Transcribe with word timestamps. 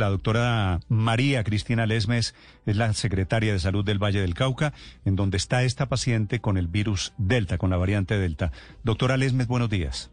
La 0.00 0.08
doctora 0.08 0.80
María 0.88 1.44
Cristina 1.44 1.84
Lesmes 1.84 2.34
es 2.64 2.74
la 2.74 2.90
secretaria 2.94 3.52
de 3.52 3.58
Salud 3.58 3.84
del 3.84 4.02
Valle 4.02 4.22
del 4.22 4.32
Cauca, 4.32 4.72
en 5.04 5.14
donde 5.14 5.36
está 5.36 5.62
esta 5.62 5.90
paciente 5.90 6.40
con 6.40 6.56
el 6.56 6.68
virus 6.68 7.12
Delta, 7.18 7.58
con 7.58 7.68
la 7.68 7.76
variante 7.76 8.16
Delta. 8.16 8.50
Doctora 8.82 9.18
Lesmes, 9.18 9.46
buenos 9.46 9.68
días. 9.68 10.10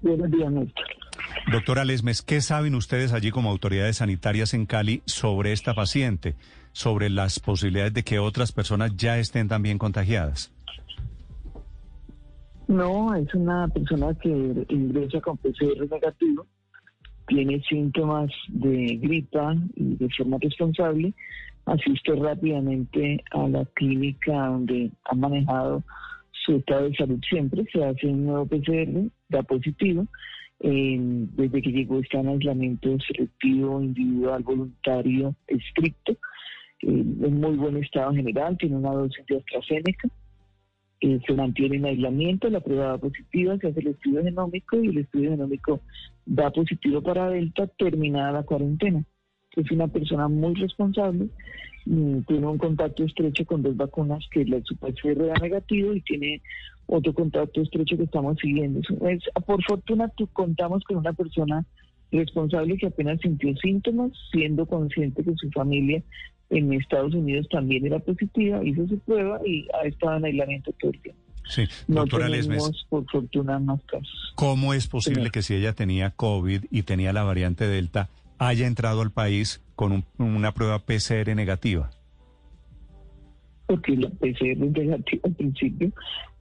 Buenos 0.00 0.30
días, 0.30 0.50
Néstor. 0.50 0.84
Doctora 1.52 1.84
Lesmes, 1.84 2.22
¿qué 2.22 2.40
saben 2.40 2.74
ustedes 2.74 3.12
allí 3.12 3.30
como 3.30 3.50
autoridades 3.50 3.98
sanitarias 3.98 4.54
en 4.54 4.64
Cali 4.64 5.02
sobre 5.04 5.52
esta 5.52 5.74
paciente, 5.74 6.34
sobre 6.72 7.10
las 7.10 7.38
posibilidades 7.38 7.92
de 7.92 8.02
que 8.02 8.18
otras 8.18 8.50
personas 8.50 8.96
ya 8.96 9.18
estén 9.18 9.48
también 9.48 9.76
contagiadas? 9.76 10.50
No, 12.66 13.14
es 13.14 13.34
una 13.34 13.68
persona 13.68 14.14
que 14.14 14.30
ingresa 14.70 15.20
con 15.20 15.36
PCR 15.36 15.86
negativo 15.90 16.46
tiene 17.32 17.62
síntomas 17.62 18.30
de 18.48 18.98
gripa 19.00 19.56
y 19.74 19.96
de 19.96 20.08
forma 20.10 20.36
responsable, 20.38 21.14
asiste 21.64 22.14
rápidamente 22.14 23.24
a 23.30 23.48
la 23.48 23.64
clínica 23.74 24.48
donde 24.48 24.90
ha 25.04 25.14
manejado 25.14 25.82
su 26.44 26.56
estado 26.56 26.90
de 26.90 26.96
salud 26.96 27.20
siempre, 27.26 27.64
se 27.72 27.82
hace 27.82 28.06
un 28.08 28.26
nuevo 28.26 28.46
PCR, 28.46 29.08
da 29.30 29.42
positivo. 29.44 30.06
desde 30.60 31.62
que 31.62 31.72
llegó 31.72 32.00
está 32.00 32.20
en 32.20 32.28
aislamiento 32.28 32.98
selectivo, 33.00 33.80
individual, 33.80 34.42
voluntario, 34.42 35.34
estricto, 35.46 36.14
en 36.82 37.40
muy 37.40 37.56
buen 37.56 37.78
estado 37.78 38.12
general, 38.12 38.58
tiene 38.58 38.76
una 38.76 38.90
dosis 38.90 39.24
de 39.26 39.38
AstraZeneca 39.38 40.08
eh, 41.02 41.20
se 41.26 41.34
mantiene 41.34 41.78
en 41.78 41.84
aislamiento, 41.84 42.48
la 42.48 42.60
prueba 42.60 42.86
da 42.86 42.98
positiva, 42.98 43.58
se 43.58 43.66
hace 43.66 43.80
el 43.80 43.88
estudio 43.88 44.22
genómico 44.22 44.80
y 44.80 44.86
el 44.86 44.98
estudio 44.98 45.30
genómico 45.30 45.80
da 46.26 46.52
positivo 46.52 47.02
para 47.02 47.28
Delta 47.28 47.66
terminada 47.66 48.30
la 48.30 48.42
cuarentena. 48.44 49.04
Es 49.56 49.68
una 49.72 49.88
persona 49.88 50.28
muy 50.28 50.54
responsable, 50.54 51.26
mm, 51.86 52.20
tiene 52.20 52.46
un 52.46 52.56
contacto 52.56 53.02
estrecho 53.02 53.44
con 53.44 53.64
dos 53.64 53.76
vacunas 53.76 54.24
que 54.30 54.44
la 54.44 54.60
su 54.62 54.76
PCR 54.76 55.26
da 55.26 55.34
negativo 55.42 55.92
y 55.92 56.02
tiene 56.02 56.40
otro 56.86 57.12
contacto 57.12 57.62
estrecho 57.62 57.96
que 57.96 58.04
estamos 58.04 58.38
siguiendo. 58.38 58.78
Es, 59.08 59.24
por 59.44 59.60
fortuna 59.64 60.08
contamos 60.32 60.84
con 60.84 60.98
una 60.98 61.12
persona 61.14 61.66
responsable 62.12 62.76
que 62.76 62.86
apenas 62.86 63.20
sintió 63.20 63.56
síntomas, 63.56 64.12
siendo 64.30 64.66
consciente 64.66 65.24
que 65.24 65.34
su 65.34 65.50
familia 65.50 66.00
en 66.52 66.72
Estados 66.74 67.14
Unidos 67.14 67.48
también 67.50 67.86
era 67.86 67.98
positiva, 67.98 68.62
hizo 68.62 68.86
su 68.86 68.98
prueba 69.00 69.40
y 69.44 69.66
ha 69.74 69.86
estado 69.86 70.18
en 70.18 70.26
aislamiento 70.26 70.72
todo 70.78 70.90
el 70.90 71.00
tiempo. 71.00 71.20
Sí, 71.48 71.64
no 71.88 72.04
tenemos, 72.06 72.86
por 72.88 73.04
fortuna, 73.10 73.58
más 73.58 73.82
casos. 73.84 74.32
¿Cómo 74.36 74.74
es 74.74 74.86
posible 74.86 75.30
que 75.30 75.42
si 75.42 75.54
ella 75.54 75.72
tenía 75.72 76.10
COVID 76.10 76.64
y 76.70 76.82
tenía 76.82 77.12
la 77.12 77.24
variante 77.24 77.66
Delta, 77.66 78.10
haya 78.38 78.66
entrado 78.66 79.00
al 79.00 79.10
país 79.10 79.62
con 79.74 80.04
una 80.18 80.52
prueba 80.52 80.78
PCR 80.78 81.34
negativa? 81.34 81.90
Porque 83.66 83.96
la 83.96 84.10
PCR 84.10 84.58
negativa 84.58 85.22
al 85.24 85.34
principio, 85.34 85.90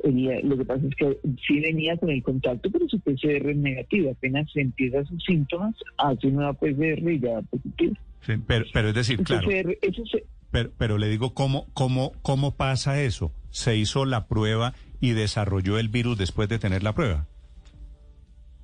lo 0.03 0.57
que 0.57 0.65
pasa 0.65 0.85
es 0.87 0.95
que 0.95 1.17
sí 1.47 1.59
venía 1.61 1.97
con 1.97 2.09
el 2.09 2.21
contacto, 2.21 2.69
pero 2.69 2.87
su 2.89 2.99
PCR 2.99 3.49
es 3.49 3.57
negativa. 3.57 4.11
Apenas 4.11 4.51
se 4.51 4.61
empieza 4.61 5.05
sus 5.05 5.23
síntomas, 5.23 5.75
hace 5.97 6.27
una 6.27 6.53
PCR 6.53 7.09
y 7.11 7.19
ya 7.19 7.41
positiva 7.43 7.95
pero, 8.47 8.65
pero, 8.73 8.89
es 8.89 8.95
decir, 8.95 9.23
claro. 9.23 9.47
pero, 10.51 10.71
pero 10.77 10.97
le 10.97 11.09
digo, 11.09 11.33
¿cómo, 11.33 11.67
cómo, 11.73 12.13
¿cómo 12.21 12.55
pasa 12.55 13.01
eso? 13.01 13.31
¿Se 13.49 13.77
hizo 13.77 14.05
la 14.05 14.27
prueba 14.27 14.73
y 14.99 15.11
desarrolló 15.11 15.77
el 15.79 15.89
virus 15.89 16.17
después 16.17 16.47
de 16.49 16.59
tener 16.59 16.83
la 16.83 16.93
prueba? 16.93 17.27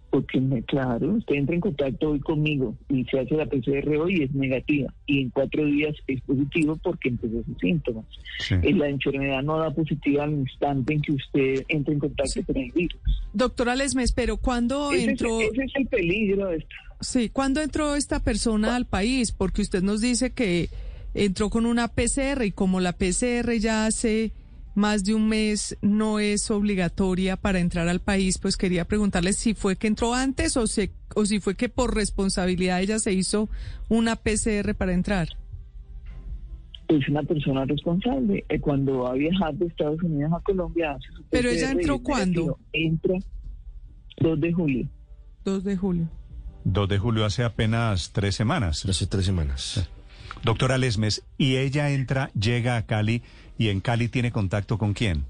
Porque, 0.10 0.42
claro, 0.66 1.16
usted 1.16 1.36
entra 1.36 1.56
en 1.56 1.62
contacto 1.62 2.12
hoy 2.12 2.20
conmigo 2.22 2.76
y 2.88 3.04
se 3.06 3.20
hace 3.20 3.36
la 3.36 3.46
PCR 3.46 3.90
hoy 3.98 4.20
y 4.20 4.24
es 4.24 4.32
negativa. 4.34 4.94
Y 5.06 5.22
en 5.22 5.30
cuatro 5.32 5.66
días 5.66 5.96
es 6.08 6.22
positivo 6.22 6.78
porque 6.82 7.10
empezó 7.10 7.44
sus 7.44 7.58
síntomas. 7.60 8.06
Eh, 8.50 8.74
la 8.74 8.88
enfermedad 8.88 9.44
no 9.44 9.60
da 9.60 9.70
positiva 9.72 10.24
al 10.24 10.32
instante 10.32 10.94
en 10.94 11.02
que 11.02 11.12
usted 11.12 11.66
entra 11.68 11.94
en 11.94 12.00
contacto 12.00 12.42
con 12.46 12.56
el 12.56 12.72
virus. 12.72 13.00
Doctora 13.34 13.76
Lesmes, 13.76 14.14
pero 14.14 14.38
¿cuándo 14.38 14.94
entró...? 14.94 15.42
ese 15.42 15.64
es 15.66 15.76
el 15.76 15.88
peligro 15.88 16.48
de 16.48 16.58
esto. 16.58 16.76
Sí, 17.00 17.30
¿cuándo 17.30 17.62
entró 17.62 17.96
esta 17.96 18.20
persona 18.20 18.76
al 18.76 18.86
país? 18.86 19.32
Porque 19.32 19.62
usted 19.62 19.84
nos 19.84 20.02
dice 20.02 20.32
que 20.32 20.70
entró 21.14 21.50
con 21.50 21.66
una 21.66 21.88
PCR 21.88 22.44
y 22.44 22.52
como 22.52 22.80
la 22.80 22.94
PCR 22.94 23.52
ya 23.60 23.86
hace 23.86 24.32
más 24.78 25.04
de 25.04 25.16
un 25.16 25.28
mes 25.28 25.76
no 25.82 26.20
es 26.20 26.52
obligatoria 26.52 27.36
para 27.36 27.60
entrar 27.60 27.88
al 27.88 28.00
país, 28.00 28.38
pues 28.38 28.58
quería 28.58 28.86
preguntarle 28.86 29.34
si 29.34 29.56
fue 29.56 29.76
que 29.76 29.88
entró 29.88 30.14
antes 30.14 30.56
o, 30.56 30.68
se, 30.68 30.92
o 31.16 31.26
si 31.26 31.40
fue 31.40 31.56
que 31.56 31.68
por 31.68 31.96
responsabilidad 31.96 32.80
ella 32.80 33.00
se 33.00 33.12
hizo 33.12 33.50
una 33.90 34.16
PCR 34.16 34.76
para 34.76 34.94
entrar. 34.94 35.30
Es 36.88 37.10
una 37.10 37.24
persona 37.24 37.66
responsable. 37.66 38.46
Eh, 38.48 38.60
cuando 38.60 39.00
va 39.00 39.12
a 39.12 39.16
viajar 39.16 39.56
de 39.56 39.66
Estados 39.66 40.02
Unidos 40.04 40.32
a 40.34 40.40
Colombia 40.42 40.92
hace 40.92 41.08
su 41.12 41.24
¿Pero 41.30 41.50
ella 41.50 41.72
entró 41.72 42.00
cuándo? 42.00 42.60
Entra 42.72 43.18
2 44.22 44.40
de 44.40 44.54
julio. 44.54 44.88
2 45.44 45.64
de 45.64 45.76
julio. 45.76 46.08
2 46.68 46.90
de 46.90 46.98
julio 46.98 47.24
hace 47.24 47.46
apenas 47.46 48.12
tres 48.12 48.36
semanas. 48.36 48.86
Hace 48.86 49.08
tres 49.08 49.26
semanas. 49.26 49.90
Doctora 50.44 50.78
Lesmes, 50.78 51.26
¿y 51.38 51.56
ella 51.56 51.90
entra, 51.92 52.30
llega 52.34 52.76
a 52.76 52.86
Cali 52.86 53.24
y 53.58 53.70
en 53.70 53.80
Cali 53.80 54.10
tiene 54.10 54.32
contacto 54.32 54.78
con 54.78 54.94
quién? 54.94 55.24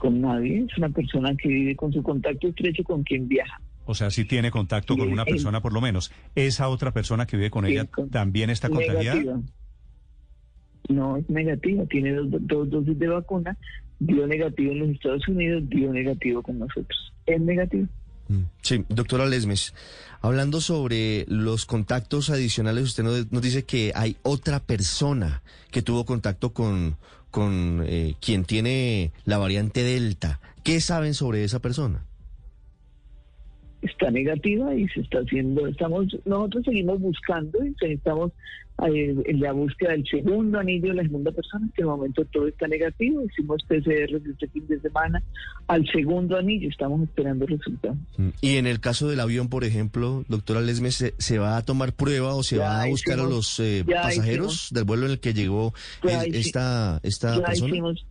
Con 0.00 0.20
nadie, 0.20 0.64
es 0.68 0.78
una 0.78 0.88
persona 0.90 1.34
que 1.36 1.48
vive 1.48 1.74
con 1.74 1.92
su 1.92 2.02
contacto 2.02 2.46
estrecho 2.46 2.84
con 2.84 3.02
quien 3.02 3.26
viaja. 3.26 3.60
O 3.86 3.94
sea, 3.94 4.10
sí 4.10 4.24
tiene 4.24 4.50
contacto 4.52 4.96
con 4.96 5.12
una 5.12 5.24
persona 5.24 5.60
por 5.60 5.72
lo 5.72 5.80
menos. 5.80 6.12
¿Esa 6.34 6.68
otra 6.68 6.92
persona 6.92 7.26
que 7.26 7.36
vive 7.36 7.50
con 7.50 7.66
ella 7.66 7.88
también 8.10 8.50
está 8.50 8.68
contagiada? 8.68 9.40
No, 10.88 11.16
es 11.16 11.28
negativa, 11.28 11.84
tiene 11.86 12.12
dos, 12.12 12.28
dos 12.30 12.70
dosis 12.70 12.98
de 12.98 13.08
vacuna, 13.08 13.56
dio 13.98 14.28
negativo 14.28 14.72
en 14.72 14.78
los 14.78 14.90
Estados 14.90 15.26
Unidos, 15.26 15.68
dio 15.68 15.92
negativo 15.92 16.42
con 16.42 16.60
nosotros. 16.60 17.12
Es 17.26 17.40
negativo. 17.40 17.88
Mm. 18.28 18.42
Sí, 18.62 18.84
doctora 18.88 19.26
Lesmes, 19.26 19.74
hablando 20.20 20.60
sobre 20.60 21.26
los 21.28 21.66
contactos 21.66 22.30
adicionales, 22.30 22.84
usted 22.84 23.04
nos, 23.04 23.42
dice 23.42 23.64
que 23.64 23.92
hay 23.94 24.16
otra 24.22 24.60
persona 24.60 25.42
que 25.70 25.82
tuvo 25.82 26.04
contacto 26.04 26.52
con, 26.52 26.96
con 27.30 27.82
eh, 27.86 28.14
quien 28.20 28.44
tiene 28.44 29.12
la 29.24 29.38
variante 29.38 29.82
Delta. 29.82 30.40
¿Qué 30.62 30.80
saben 30.80 31.14
sobre 31.14 31.44
esa 31.44 31.60
persona? 31.60 32.05
Está 33.86 34.10
negativa 34.10 34.74
y 34.74 34.88
se 34.88 35.00
está 35.00 35.18
haciendo, 35.18 35.66
estamos, 35.66 36.06
nosotros 36.24 36.64
seguimos 36.64 37.00
buscando 37.00 37.58
y 37.64 37.74
estamos 37.80 38.32
eh, 38.84 39.16
en 39.24 39.40
la 39.40 39.52
búsqueda 39.52 39.92
del 39.92 40.06
segundo 40.06 40.58
anillo 40.58 40.88
de 40.88 40.96
la 40.96 41.02
segunda 41.02 41.32
persona, 41.32 41.66
que 41.74 41.82
de 41.82 41.88
momento 41.88 42.24
todo 42.26 42.46
está 42.46 42.68
negativo. 42.68 43.22
Hicimos 43.22 43.62
PCR 43.62 44.16
este 44.16 44.48
fin 44.48 44.66
de 44.68 44.78
semana 44.80 45.22
al 45.66 45.86
segundo 45.88 46.36
anillo, 46.36 46.68
estamos 46.68 47.02
esperando 47.02 47.46
resultados. 47.46 47.96
Mm. 48.18 48.28
Y 48.42 48.56
en 48.56 48.66
el 48.66 48.80
caso 48.80 49.08
del 49.08 49.20
avión, 49.20 49.48
por 49.48 49.64
ejemplo, 49.64 50.24
doctora 50.28 50.60
Lesmes, 50.60 51.14
¿se, 51.16 51.38
va 51.38 51.56
a 51.56 51.62
tomar 51.62 51.94
prueba 51.94 52.34
o 52.34 52.42
se 52.42 52.58
va 52.58 52.82
a 52.82 52.86
buscar 52.86 53.18
a 53.18 53.24
los 53.24 53.58
eh, 53.60 53.82
pasajeros 53.86 54.68
del 54.72 54.84
vuelo 54.84 55.06
en 55.06 55.12
el 55.12 55.20
que 55.20 55.32
llegó 55.32 55.72
esta, 56.02 57.00
esta 57.02 57.36
ya 57.36 57.44
persona? 57.44 57.70
Hicimos, 57.70 58.06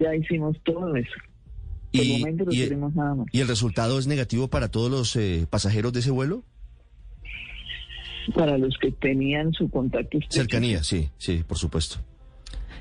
ya 0.00 0.16
hicimos 0.16 0.56
todo 0.64 0.96
eso. 0.96 1.12
Y, 2.02 2.18
momento 2.18 2.44
no 2.44 2.50
tenemos 2.50 2.94
nada 2.94 3.14
más. 3.14 3.26
¿Y 3.32 3.40
el 3.40 3.48
resultado 3.48 3.98
es 3.98 4.06
negativo 4.06 4.48
para 4.48 4.68
todos 4.68 4.90
los 4.90 5.16
eh, 5.16 5.46
pasajeros 5.48 5.92
de 5.92 6.00
ese 6.00 6.10
vuelo? 6.10 6.42
para 8.32 8.56
los 8.58 8.76
que 8.78 8.90
tenían 8.90 9.52
su 9.52 9.68
contacto. 9.68 10.18
Cercanía, 10.28 10.82
sí, 10.82 11.10
sí, 11.18 11.44
por 11.46 11.58
supuesto. 11.58 11.96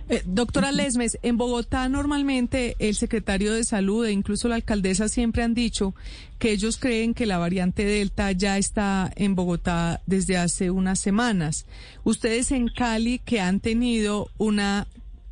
Eh, 0.09 0.21
doctora 0.25 0.71
Lesmes, 0.73 1.17
en 1.23 1.37
Bogotá 1.37 1.87
normalmente 1.87 2.75
el 2.79 2.93
secretario 2.93 3.53
de 3.53 3.63
salud 3.63 4.05
e 4.05 4.11
incluso 4.11 4.49
la 4.49 4.55
alcaldesa 4.55 5.07
siempre 5.07 5.43
han 5.43 5.53
dicho 5.53 5.95
que 6.39 6.51
ellos 6.51 6.77
creen 6.77 7.13
que 7.13 7.25
la 7.25 7.37
variante 7.37 7.85
Delta 7.85 8.31
ya 8.33 8.57
está 8.57 9.11
en 9.15 9.33
Bogotá 9.33 10.01
desde 10.05 10.35
hace 10.35 10.71
unas 10.71 10.99
semanas. 10.99 11.65
Ustedes 12.03 12.51
en 12.51 12.67
Cali 12.67 13.19
que 13.19 13.39
han 13.39 13.61
tenido 13.61 14.29
una 14.37 14.87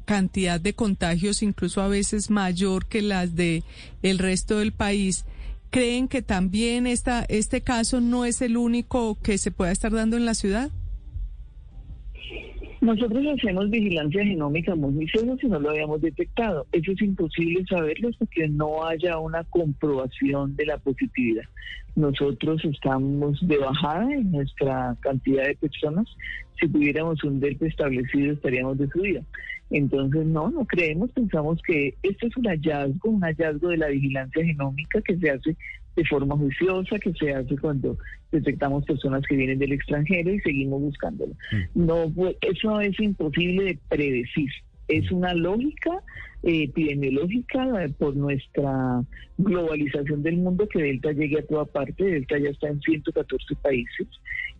cantidad 0.05 0.59
de 0.59 0.73
contagios 0.73 1.43
incluso 1.43 1.81
a 1.81 1.87
veces 1.87 2.29
mayor 2.29 2.87
que 2.87 3.01
las 3.01 3.35
de 3.35 3.63
el 4.01 4.19
resto 4.19 4.59
del 4.59 4.71
país, 4.71 5.25
¿Creen 5.71 6.09
que 6.09 6.21
también 6.21 6.85
esta, 6.85 7.23
este 7.29 7.61
caso 7.61 8.01
no 8.01 8.25
es 8.25 8.41
el 8.41 8.57
único 8.57 9.17
que 9.23 9.37
se 9.37 9.51
pueda 9.51 9.71
estar 9.71 9.89
dando 9.93 10.17
en 10.17 10.25
la 10.25 10.33
ciudad? 10.33 10.69
Nosotros 12.81 13.23
hacemos 13.37 13.69
vigilancia 13.69 14.25
genómica 14.25 14.75
muy 14.75 15.07
serio 15.07 15.37
si 15.39 15.47
no 15.47 15.61
lo 15.61 15.69
habíamos 15.69 16.01
detectado. 16.01 16.65
Eso 16.73 16.91
es 16.91 17.01
imposible 17.01 17.63
saberlo 17.69 18.09
hasta 18.09 18.25
que 18.25 18.49
no 18.49 18.85
haya 18.85 19.17
una 19.19 19.45
comprobación 19.45 20.57
de 20.57 20.65
la 20.65 20.77
positividad. 20.77 21.45
Nosotros 21.95 22.65
estamos 22.65 23.39
de 23.47 23.57
bajada 23.57 24.13
en 24.13 24.29
nuestra 24.29 24.97
cantidad 24.99 25.45
de 25.45 25.55
personas. 25.55 26.05
Si 26.59 26.67
tuviéramos 26.67 27.23
un 27.23 27.39
delta 27.39 27.65
establecido 27.65 28.33
estaríamos 28.33 28.77
de 28.77 28.89
subida. 28.89 29.21
Entonces, 29.71 30.25
no, 30.25 30.51
no 30.51 30.65
creemos, 30.65 31.11
pensamos 31.11 31.61
que 31.65 31.95
este 32.03 32.27
es 32.27 32.37
un 32.37 32.45
hallazgo, 32.45 33.09
un 33.09 33.21
hallazgo 33.21 33.69
de 33.69 33.77
la 33.77 33.87
vigilancia 33.87 34.43
genómica 34.43 35.01
que 35.01 35.17
se 35.17 35.29
hace 35.31 35.55
de 35.95 36.05
forma 36.05 36.37
juiciosa, 36.37 36.99
que 36.99 37.13
se 37.13 37.33
hace 37.33 37.57
cuando 37.57 37.97
detectamos 38.31 38.85
personas 38.85 39.23
que 39.27 39.35
vienen 39.35 39.59
del 39.59 39.73
extranjero 39.73 40.33
y 40.33 40.39
seguimos 40.39 40.81
buscándolo. 40.81 41.33
Mm. 41.51 41.85
No, 41.85 42.11
pues, 42.13 42.35
eso 42.41 42.79
es 42.81 42.99
imposible 42.99 43.63
de 43.63 43.79
predecir 43.89 44.49
es 44.91 45.11
una 45.11 45.33
lógica 45.33 46.03
eh, 46.43 46.63
epidemiológica 46.63 47.83
eh, 47.83 47.89
por 47.97 48.15
nuestra 48.15 49.03
globalización 49.37 50.23
del 50.23 50.37
mundo 50.37 50.67
que 50.67 50.81
Delta 50.81 51.11
llegue 51.11 51.39
a 51.39 51.45
toda 51.45 51.65
parte. 51.65 52.03
Delta 52.03 52.37
ya 52.37 52.49
está 52.49 52.67
en 52.67 52.81
114 52.81 53.55
países. 53.61 54.07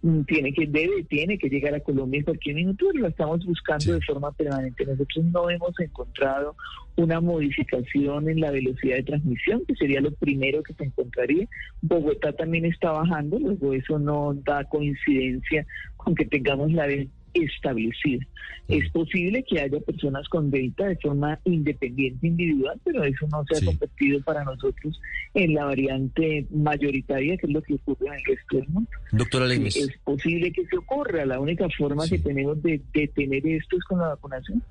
Mm, 0.04 0.22
tiene 0.24 0.54
que, 0.54 0.66
debe, 0.68 1.04
tiene 1.04 1.38
que 1.38 1.50
llegar 1.50 1.76
a 1.76 1.80
Colombia 1.80 2.20
en 2.20 2.26
cualquier 2.26 2.56
minuto, 2.56 2.86
pero 2.92 3.02
lo 3.02 3.08
estamos 3.08 3.46
buscando 3.46 3.94
de 3.94 4.02
forma 4.02 4.32
permanente. 4.32 4.86
Nosotros 4.86 5.26
no 5.26 5.50
hemos 5.50 5.80
encontrado 5.80 6.56
una 6.96 7.20
modificación 7.20 8.30
en 8.30 8.42
la 8.42 8.52
velocidad 8.52 8.98
de 8.98 9.04
transmisión, 9.04 9.64
que 9.68 9.76
sería 9.76 10.02
lo 10.02 10.12
primero 10.12 10.64
que 10.64 10.74
se 10.74 10.86
encontraría. 10.86 11.48
Bogotá 11.82 12.32
también 12.34 12.66
está 12.66 12.92
bajando, 12.92 13.40
luego 13.40 13.74
eso 13.74 14.00
no 14.00 14.34
da 14.46 14.64
coincidencia 14.66 15.66
con 15.98 16.16
que 16.16 16.26
tengamos 16.26 16.72
la 16.72 16.88
establecida. 17.34 18.26
Es 18.68 18.90
posible 18.92 19.44
que 19.44 19.60
haya 19.60 19.80
personas 19.80 20.28
con 20.30 20.50
delta 20.50 20.88
de 20.88 20.96
forma 20.98 21.40
independiente, 21.44 22.28
individual, 22.28 22.80
pero 22.84 23.04
eso 23.04 23.28
no 23.30 23.44
se 23.50 23.58
ha 23.58 23.66
convertido 23.66 24.22
para 24.22 24.44
nosotros 24.44 25.00
en 25.34 25.54
la 25.54 25.66
variante 25.66 26.46
mayoritaria, 26.52 27.38
que 27.38 27.48
es 27.48 27.54
lo 27.54 27.62
que 27.62 27.74
ocurre 27.74 28.08
en 28.08 28.14
el 28.14 28.26
resto 28.26 28.58
del 28.58 28.68
mundo. 28.70 28.90
Doctora 29.12 29.54
Es 29.54 29.98
posible 30.04 30.52
que 30.52 30.66
se 30.66 30.78
ocurra. 30.78 31.26
La 31.26 31.40
única 31.40 31.68
forma 31.78 32.08
que 32.08 32.20
tenemos 32.20 32.62
de 32.64 32.82
detener 32.94 33.46
esto 33.46 33.78
es 33.78 33.84
con 33.84 34.00
la 34.00 34.10
vacunación. 34.10 34.64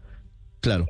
Claro. 0.60 0.86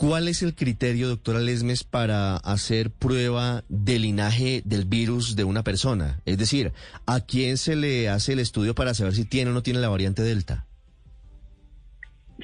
¿Cuál 0.00 0.28
es 0.28 0.42
el 0.42 0.54
criterio, 0.54 1.08
doctora 1.08 1.40
Lesmes, 1.40 1.84
para 1.84 2.38
hacer 2.38 2.90
prueba 2.90 3.64
de 3.68 3.98
linaje 3.98 4.62
del 4.64 4.86
virus 4.86 5.36
de 5.36 5.44
una 5.44 5.62
persona? 5.62 6.22
Es 6.24 6.38
decir, 6.38 6.72
¿a 7.04 7.20
quién 7.20 7.58
se 7.58 7.76
le 7.76 8.08
hace 8.08 8.32
el 8.32 8.38
estudio 8.38 8.74
para 8.74 8.94
saber 8.94 9.14
si 9.14 9.26
tiene 9.26 9.50
o 9.50 9.52
no 9.52 9.62
tiene 9.62 9.78
la 9.78 9.90
variante 9.90 10.22
Delta? 10.22 10.66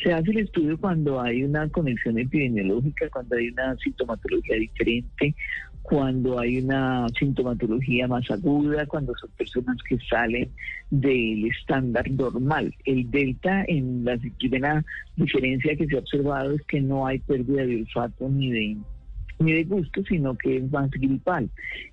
Se 0.02 0.12
hace 0.12 0.31
el 0.31 0.38
estudio 0.38 0.78
cuando 0.78 1.20
hay 1.20 1.43
una 1.43 1.69
conexión 1.69 2.19
epidemiológica, 2.19 3.08
cuando 3.10 3.37
hay 3.37 3.48
una 3.48 3.76
sintomatología 3.76 4.56
diferente, 4.56 5.34
cuando 5.82 6.40
hay 6.40 6.58
una 6.58 7.06
sintomatología 7.19 8.08
más 8.08 8.28
aguda, 8.31 8.87
cuando 8.87 9.14
son 9.20 9.31
personas 9.38 9.76
que 9.88 9.96
salen 10.10 10.50
del 10.90 11.46
estándar 11.46 12.10
normal. 12.10 12.75
El 12.84 13.08
delta, 13.10 13.64
en 13.69 14.04
la 14.04 14.19
primera 14.38 14.84
diferencia 15.14 15.76
que 15.76 15.87
se 15.87 15.96
ha 15.96 16.00
observado 16.00 16.52
es 16.52 16.62
que 16.62 16.81
no 16.81 17.06
hay 17.06 17.20
pérdida 17.20 17.64
de 17.64 17.76
olfato 17.76 18.28
ni 18.28 18.50
de 18.50 18.76
ni 19.38 19.52
de 19.52 19.64
gusto, 19.64 20.02
sino 20.08 20.36
que 20.36 20.56
es 20.56 20.70
más 20.70 20.90
gripal 20.90 21.48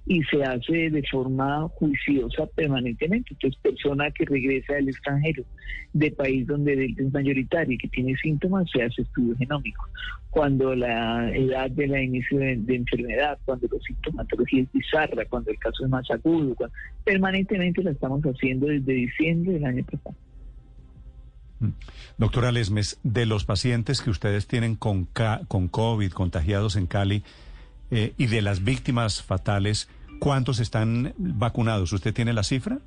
y 0.05 0.23
se 0.23 0.43
hace 0.43 0.89
de 0.89 1.03
forma 1.11 1.67
juiciosa 1.69 2.45
permanentemente. 2.55 3.33
Entonces, 3.33 3.59
persona 3.61 4.11
que 4.11 4.25
regresa 4.25 4.75
del 4.75 4.89
extranjero, 4.89 5.43
de 5.93 6.11
país 6.11 6.47
donde 6.47 6.93
es 6.97 7.13
mayoritario 7.13 7.75
y 7.75 7.77
que 7.77 7.87
tiene 7.89 8.15
síntomas, 8.17 8.69
se 8.71 8.83
hace 8.83 9.01
estudio 9.01 9.35
genómico. 9.37 9.87
Cuando 10.29 10.75
la 10.75 11.31
edad 11.35 11.69
de 11.69 11.87
la 11.87 12.01
inicio 12.01 12.39
de, 12.39 12.75
enfermedad, 12.75 13.37
cuando 13.45 13.67
la 13.71 13.79
sintomatología 13.79 14.63
es 14.63 14.71
bizarra, 14.71 15.25
cuando 15.25 15.51
el 15.51 15.59
caso 15.59 15.83
es 15.83 15.89
más 15.89 16.09
agudo, 16.09 16.55
permanentemente 17.03 17.83
la 17.83 17.91
estamos 17.91 18.23
haciendo 18.23 18.67
desde 18.67 18.93
diciembre 18.93 19.53
del 19.53 19.65
año 19.65 19.83
pasado. 19.83 20.15
Mm. 21.63 21.69
Doctora 22.18 22.51
Lesmes, 22.51 23.00
de 23.04 23.25
los 23.25 23.45
pacientes 23.45 24.01
que 24.01 24.10
ustedes 24.10 24.48
tienen 24.48 24.75
con, 24.75 25.07
con 25.48 25.69
COVID 25.69 26.12
contagiados 26.12 26.75
en 26.75 26.88
Cali 26.88 27.24
eh, 27.89 28.13
y 28.18 28.27
de 28.27 28.42
las 28.42 28.63
víctimas 28.65 29.24
fatales, 29.24 29.89
¿cuántos 30.19 30.60
están 30.60 31.13
vacunados? 31.18 31.94
¿Usted 31.94 32.13
tiene 32.13 32.33
la 32.33 32.44
cifra? 32.44 32.80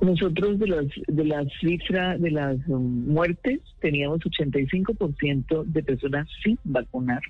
Nosotros 0.00 0.58
de 0.58 0.66
las 0.66 0.86
de 1.08 1.24
la 1.24 1.44
cifra 1.60 2.16
de 2.16 2.30
las 2.30 2.56
um, 2.68 3.06
muertes 3.06 3.60
teníamos 3.80 4.20
85% 4.20 5.64
de 5.64 5.82
personas 5.82 6.26
sin 6.42 6.58
vacunar 6.64 7.20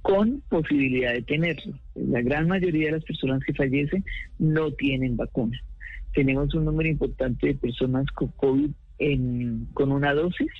con 0.00 0.42
posibilidad 0.48 1.12
de 1.12 1.22
tenerlo. 1.22 1.74
La 1.94 2.22
gran 2.22 2.48
mayoría 2.48 2.86
de 2.86 2.92
las 2.92 3.04
personas 3.04 3.42
que 3.44 3.52
fallecen 3.52 4.02
no 4.38 4.70
tienen 4.72 5.16
vacuna 5.16 5.60
tenemos 6.16 6.54
un 6.54 6.64
número 6.64 6.88
importante 6.88 7.48
de 7.48 7.54
personas 7.54 8.06
con 8.12 8.28
COVID 8.28 8.70
con 9.74 9.92
una 9.92 10.14
dosis, 10.14 10.50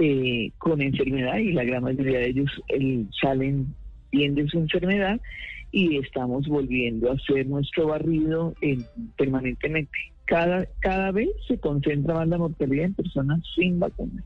eh, 0.00 0.50
con 0.56 0.80
enfermedad, 0.80 1.36
y 1.36 1.52
la 1.52 1.64
gran 1.64 1.82
mayoría 1.82 2.20
de 2.20 2.30
ellos 2.30 2.50
salen 3.20 3.74
bien 4.10 4.34
de 4.34 4.48
su 4.48 4.58
enfermedad 4.58 5.20
y 5.70 5.98
estamos 5.98 6.48
volviendo 6.48 7.10
a 7.10 7.14
hacer 7.14 7.46
nuestro 7.46 7.88
barrido 7.88 8.54
permanentemente. 9.18 9.92
Cada, 10.24 10.66
cada 10.80 11.12
vez 11.12 11.28
se 11.46 11.58
concentra 11.58 12.14
más 12.14 12.28
la 12.28 12.38
mortalidad 12.38 12.86
en 12.86 12.94
personas 12.94 13.40
sin 13.54 13.78
vacuna. 13.78 14.24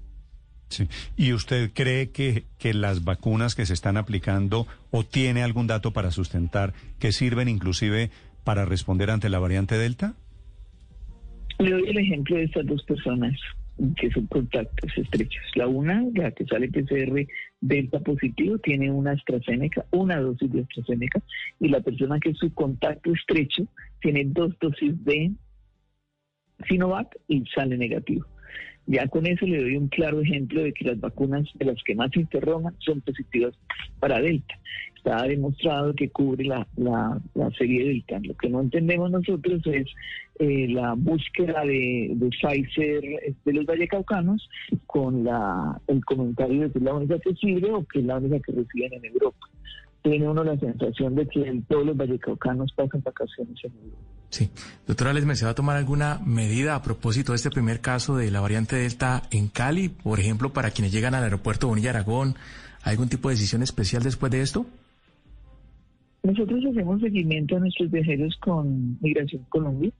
Sí. 0.69 0.87
¿Y 1.17 1.33
usted 1.33 1.73
cree 1.75 2.11
que, 2.11 2.45
que 2.59 2.73
las 2.73 3.03
vacunas 3.03 3.57
que 3.57 3.67
se 3.67 3.75
están 3.75 3.97
aplicando 3.97 4.69
o 4.93 5.03
tiene 5.03 5.43
algún 5.43 5.67
dato 5.67 5.93
para 5.93 6.13
sustentar 6.13 6.75
que 7.01 7.11
sirven 7.11 7.49
inclusive 7.49 8.11
para 8.45 8.65
responder 8.65 9.11
ante 9.11 9.29
la 9.29 9.41
variante 9.41 9.77
Delta? 9.77 10.15
Le 11.59 11.71
doy 11.71 11.89
el 11.89 11.99
ejemplo 11.99 12.37
de 12.37 12.45
estas 12.45 12.67
dos 12.67 12.83
personas 12.85 13.33
que 13.97 14.11
son 14.11 14.27
contactos 14.27 14.91
estrechos. 14.97 15.43
La 15.55 15.67
una, 15.67 16.05
la 16.15 16.31
que 16.31 16.47
sale 16.47 16.69
PCR 16.69 17.27
delta 17.61 18.01
positivo, 18.01 18.59
tiene 18.59 18.91
una 18.91 19.13
AstraZeneca, 19.13 19.85
una 19.91 20.21
dosis 20.21 20.51
de 20.53 20.61
AstraZeneca, 20.61 21.23
y 21.61 21.69
la 21.69 21.81
persona 21.81 22.19
que 22.21 22.31
es 22.31 22.39
su 22.39 22.53
contacto 22.55 23.13
estrecho 23.13 23.67
tiene 24.01 24.25
dos 24.27 24.55
dosis 24.61 25.05
de 25.05 25.33
Sinovac 26.69 27.17
y 27.29 27.45
sale 27.55 27.77
negativo. 27.77 28.27
Ya 28.87 29.09
con 29.09 29.27
eso 29.27 29.47
le 29.47 29.61
doy 29.61 29.77
un 29.77 29.89
claro 29.89 30.21
ejemplo 30.21 30.63
de 30.63 30.73
que 30.73 30.85
las 30.85 31.01
vacunas 31.01 31.49
de 31.55 31.65
las 31.65 31.83
que 31.83 31.97
más 31.97 32.15
interrogan 32.17 32.75
son 32.79 33.01
positivas 33.01 33.55
para 33.99 34.21
Delta. 34.21 34.55
Está 35.07 35.23
demostrado 35.23 35.95
que 35.95 36.11
cubre 36.11 36.47
la, 36.47 36.67
la, 36.77 37.51
serie 37.57 37.87
Delta. 37.87 38.19
Lo 38.25 38.35
que 38.35 38.49
no 38.49 38.61
entendemos 38.61 39.09
nosotros 39.09 39.63
es 39.67 39.87
eh, 40.41 40.67
la 40.69 40.95
búsqueda 40.95 41.61
de, 41.65 42.11
de, 42.13 42.29
Pfizer 42.31 43.03
de 43.45 43.53
los 43.53 43.65
vallecaucanos 43.67 44.49
con 44.87 45.23
la, 45.23 45.81
el 45.87 46.05
comentario 46.05 46.63
de 46.63 46.73
que 46.73 46.79
es 46.81 46.85
la 46.85 46.95
única 46.95 47.21
que 47.21 47.35
sirve 47.35 47.73
o 47.73 47.85
que 47.85 48.01
es 48.01 48.05
la 48.05 48.17
única 48.17 48.41
que 48.41 48.51
reciben 48.51 48.95
en 48.95 49.05
Europa 49.05 49.47
tiene 50.03 50.29
uno 50.29 50.43
la 50.43 50.57
sensación 50.59 51.15
de 51.15 51.27
que 51.29 51.63
todos 51.69 51.87
los 51.87 51.97
vallecaucanos 51.97 52.73
pasan 52.73 53.03
vacaciones 53.05 53.57
en 53.63 53.73
Europa. 53.73 54.03
Sí. 54.31 54.51
Doctora 54.89 55.13
Lesmes, 55.13 55.39
¿se 55.39 55.45
va 55.45 55.53
a 55.53 55.55
tomar 55.55 55.77
alguna 55.77 56.21
medida 56.25 56.75
a 56.75 56.83
propósito 56.83 57.31
de 57.31 57.37
este 57.37 57.51
primer 57.51 57.81
caso 57.81 58.17
de 58.17 58.31
la 58.33 58.41
variante 58.41 58.75
Delta 58.75 59.23
en 59.31 59.49
Cali? 59.49 59.89
Por 59.89 60.19
ejemplo, 60.19 60.53
para 60.53 60.73
quienes 60.73 60.93
llegan 60.93 61.15
al 61.15 61.25
aeropuerto 61.25 61.69
Bonilla 61.69 61.91
Aragón, 61.91 62.35
¿algún 62.83 63.09
tipo 63.09 63.29
de 63.29 63.37
decisión 63.37 63.63
especial 63.63 64.03
después 64.03 64.33
de 64.33 64.43
esto? 64.43 64.67
Nosotros 66.27 66.65
hacemos 66.65 67.01
seguimiento 67.01 67.57
a 67.57 67.61
nuestros 67.61 67.89
viajeros 67.89 68.37
con 68.39 68.99
Migración 69.01 69.45
Colombia, 69.49 69.93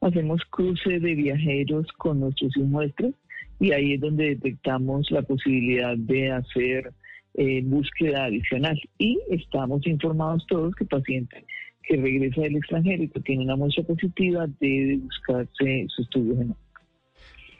hacemos 0.00 0.40
cruce 0.48 0.98
de 0.98 1.14
viajeros 1.14 1.86
con 1.98 2.20
nuestros 2.20 2.56
muestras 2.56 3.12
y 3.60 3.72
ahí 3.72 3.92
es 3.92 4.00
donde 4.00 4.30
detectamos 4.30 5.10
la 5.10 5.20
posibilidad 5.20 5.94
de 5.94 6.32
hacer 6.32 6.90
eh, 7.34 7.60
búsqueda 7.62 8.24
adicional. 8.24 8.80
Y 8.96 9.18
estamos 9.28 9.86
informados 9.86 10.46
todos 10.46 10.74
que 10.74 10.86
paciente 10.86 11.44
que 11.82 11.96
regresa 11.96 12.40
del 12.40 12.56
extranjero 12.56 13.02
y 13.02 13.08
que 13.10 13.20
tiene 13.20 13.44
una 13.44 13.56
muestra 13.56 13.84
positiva 13.84 14.46
debe 14.60 14.96
buscarse 14.96 15.84
su 15.88 16.00
estudio 16.00 16.32
genómico. 16.32 16.63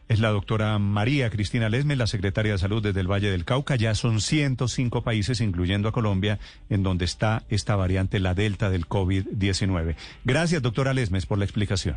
Es 0.07 0.21
la 0.21 0.29
doctora 0.29 0.79
María 0.79 1.31
Cristina 1.31 1.71
Lesme, 1.71 1.97
la 1.97 2.07
secretaria 2.07 2.53
de 2.53 2.59
Salud 2.59 2.83
desde 2.83 3.01
el 3.01 3.11
Valle 3.11 3.31
del 3.31 3.47
Cauca. 3.47 3.77
Ya 3.77 3.95
son 3.95 4.21
105 4.21 5.03
países, 5.03 5.41
incluyendo 5.41 5.89
a 5.89 5.93
Colombia, 5.93 6.39
en 6.69 6.83
donde 6.83 7.07
está 7.07 7.43
esta 7.49 7.75
variante, 7.75 8.21
la 8.21 8.35
Delta 8.35 8.69
del 8.69 8.87
COVID-19. 8.87 9.97
Gracias, 10.25 10.61
doctora 10.61 10.93
Lesmes, 10.93 11.25
por 11.25 11.39
la 11.39 11.45
explicación. 11.45 11.97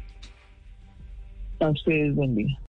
A 1.60 1.70
ustedes, 1.70 2.16
buen 2.16 2.36
día. 2.36 2.58